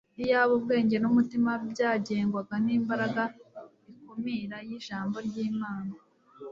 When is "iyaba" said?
0.23-0.51